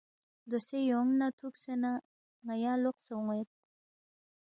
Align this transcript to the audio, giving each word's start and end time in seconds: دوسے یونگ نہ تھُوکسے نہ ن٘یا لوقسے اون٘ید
دوسے 0.49 0.77
یونگ 0.89 1.09
نہ 1.19 1.27
تھُوکسے 1.37 1.73
نہ 1.81 1.91
ن٘یا 2.45 2.73
لوقسے 2.83 3.11
اون٘ید 3.15 3.49